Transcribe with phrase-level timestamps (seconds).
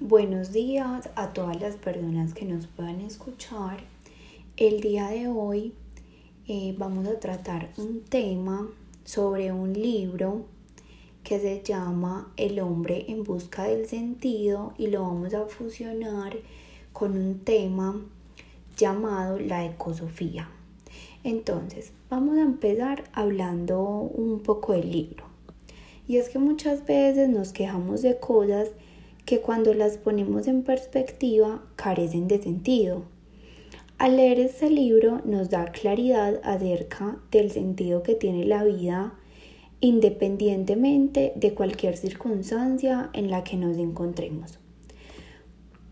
[0.00, 3.78] Buenos días a todas las personas que nos puedan escuchar.
[4.56, 5.72] El día de hoy
[6.48, 8.68] eh, vamos a tratar un tema
[9.04, 10.46] sobre un libro
[11.22, 16.38] que se llama El hombre en busca del sentido y lo vamos a fusionar
[16.92, 17.94] con un tema
[18.76, 20.50] llamado la ecosofía.
[21.22, 25.24] Entonces, vamos a empezar hablando un poco del libro.
[26.08, 28.70] Y es que muchas veces nos quejamos de cosas
[29.24, 33.04] que cuando las ponemos en perspectiva carecen de sentido.
[33.98, 39.14] Al leer este libro nos da claridad acerca del sentido que tiene la vida
[39.80, 44.58] independientemente de cualquier circunstancia en la que nos encontremos.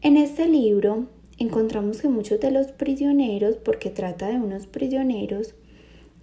[0.01, 1.07] En este libro
[1.39, 5.55] encontramos que muchos de los prisioneros, porque trata de unos prisioneros,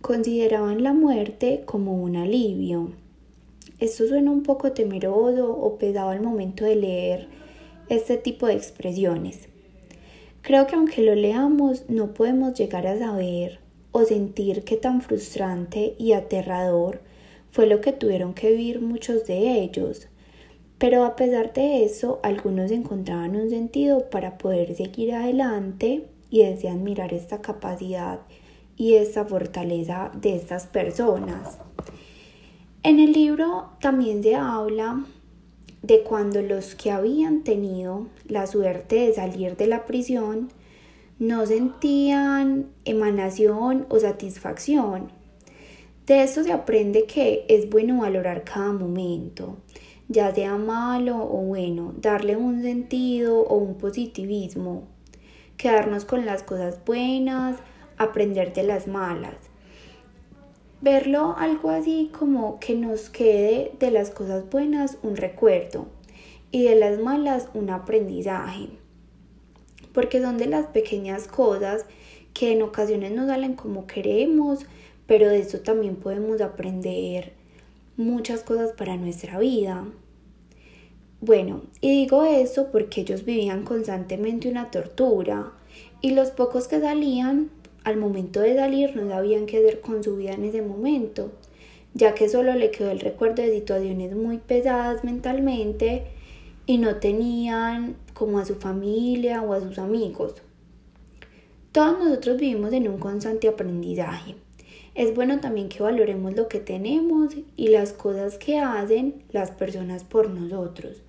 [0.02, 2.92] consideraban la muerte como un alivio.
[3.80, 7.28] Esto suena un poco temeroso o pesado al momento de leer
[7.88, 9.48] este tipo de expresiones.
[10.42, 13.60] Creo que aunque lo leamos no podemos llegar a saber
[13.92, 17.00] o sentir qué tan frustrante y aterrador
[17.52, 20.08] fue lo que tuvieron que vivir muchos de ellos.
[20.78, 26.70] Pero a pesar de eso, algunos encontraban un sentido para poder seguir adelante y desde
[26.70, 28.20] admirar esta capacidad
[28.76, 31.60] y esta fortaleza de estas personas.
[32.84, 35.04] En el libro también se habla
[35.82, 40.50] de cuando los que habían tenido la suerte de salir de la prisión
[41.20, 45.20] no sentían emanación o satisfacción
[46.10, 49.58] de esto se aprende que es bueno valorar cada momento,
[50.08, 54.88] ya sea malo o bueno, darle un sentido o un positivismo,
[55.56, 57.58] quedarnos con las cosas buenas,
[58.00, 59.36] aprender de las malas.
[60.82, 65.88] Verlo algo así como que nos quede de las cosas buenas un recuerdo
[66.52, 68.70] y de las malas un aprendizaje.
[69.94, 71.86] Porque son de las pequeñas cosas
[72.34, 74.66] que en ocasiones no salen como queremos,
[75.06, 77.34] pero de eso también podemos aprender
[77.98, 79.86] muchas cosas para nuestra vida.
[81.20, 85.52] Bueno, y digo eso porque ellos vivían constantemente una tortura
[86.00, 87.50] y los pocos que salían,
[87.84, 91.32] al momento de salir, no sabían qué hacer con su vida en ese momento,
[91.94, 96.04] ya que solo le quedó el recuerdo de situaciones muy pesadas mentalmente
[96.66, 100.36] y no tenían como a su familia o a sus amigos.
[101.72, 104.36] Todos nosotros vivimos en un constante aprendizaje
[105.00, 110.04] es bueno también que valoremos lo que tenemos y las cosas que hacen las personas
[110.04, 111.02] por nosotros,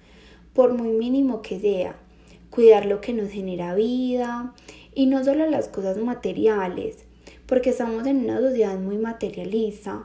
[0.53, 1.97] por muy mínimo que sea.
[2.51, 4.55] Cuidar lo que nos genera vida
[4.95, 7.05] y no solo las cosas materiales,
[7.47, 10.05] porque estamos en una sociedad muy materialista,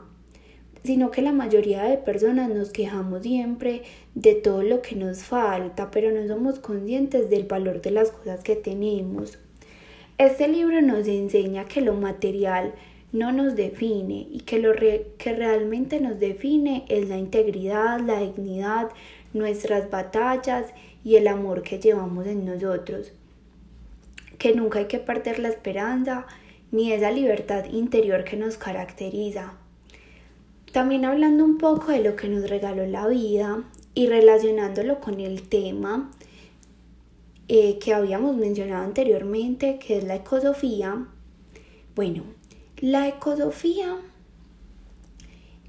[0.84, 3.82] sino que la mayoría de personas nos quejamos siempre
[4.14, 8.42] de todo lo que nos falta, pero no somos conscientes del valor de las cosas
[8.42, 9.38] que tenemos.
[10.18, 12.72] Este libro nos enseña que lo material
[13.12, 18.90] no nos define y que lo que realmente nos define es la integridad, la dignidad,
[19.32, 20.66] nuestras batallas
[21.04, 23.12] y el amor que llevamos en nosotros.
[24.38, 26.26] Que nunca hay que perder la esperanza
[26.72, 29.54] ni esa libertad interior que nos caracteriza.
[30.72, 33.62] También hablando un poco de lo que nos regaló la vida
[33.94, 36.10] y relacionándolo con el tema
[37.48, 41.06] eh, que habíamos mencionado anteriormente, que es la ecosofía.
[41.94, 42.24] Bueno,
[42.78, 43.96] la ecosofía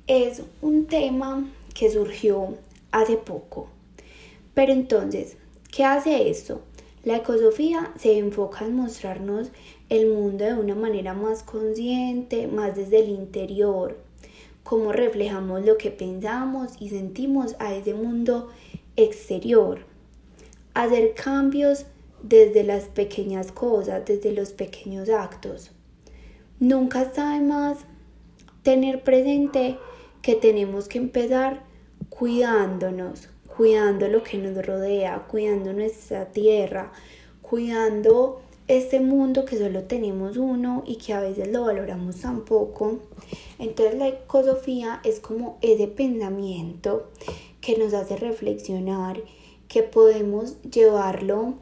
[0.07, 2.57] es un tema que surgió
[2.91, 3.69] hace poco.
[4.53, 5.37] Pero entonces,
[5.71, 6.63] ¿qué hace esto?
[7.07, 9.49] La ecosofía se enfoca en mostrarnos
[9.87, 13.97] el mundo de una manera más consciente, más desde el interior,
[14.65, 18.49] cómo reflejamos lo que pensamos y sentimos a ese mundo
[18.97, 19.85] exterior.
[20.73, 21.85] Hacer cambios
[22.23, 25.71] desde las pequeñas cosas, desde los pequeños actos.
[26.59, 27.77] Nunca está más
[28.63, 29.77] tener presente
[30.21, 31.63] que tenemos que empezar
[32.09, 36.91] cuidándonos, cuidando lo que nos rodea, cuidando nuestra tierra,
[37.41, 42.99] cuidando este mundo que solo tenemos uno y que a veces lo valoramos tan poco.
[43.57, 47.09] Entonces la ecosofía es como ese pensamiento
[47.59, 49.21] que nos hace reflexionar,
[49.67, 51.55] que podemos llevarlo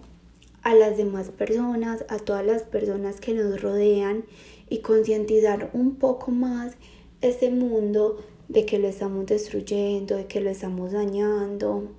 [0.64, 4.26] a las demás personas, a todas las personas que nos rodean
[4.70, 6.74] y concientizar un poco más
[7.22, 11.90] este mundo de que lo estamos destruyendo, de que lo estamos dañando.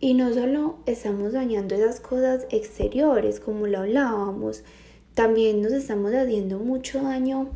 [0.00, 4.64] Y no solo estamos dañando esas cosas exteriores, como lo hablábamos,
[5.14, 7.50] también nos estamos haciendo mucho daño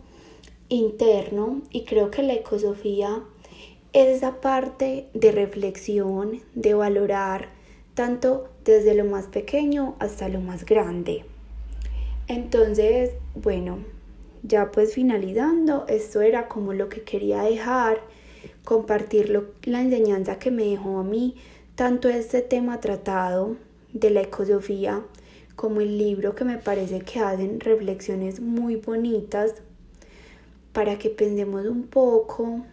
[0.69, 3.23] interno y creo que la ecosofía
[3.93, 7.49] es esa parte de reflexión, de valorar
[7.95, 11.25] tanto desde lo más pequeño hasta lo más grande.
[12.27, 13.79] Entonces, bueno,
[14.45, 18.01] ya pues finalizando, esto era como lo que quería dejar,
[18.63, 21.35] compartir la enseñanza que me dejó a mí,
[21.75, 23.57] tanto este tema tratado
[23.93, 25.03] de la ecosofía
[25.57, 29.55] como el libro que me parece que hacen reflexiones muy bonitas
[30.73, 32.67] para que pensemos un poco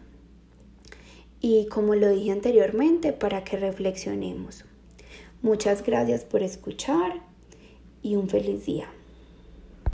[1.40, 4.66] y como lo dije anteriormente, para que reflexionemos.
[5.42, 7.22] Muchas gracias por escuchar
[8.04, 8.90] y un feliz día.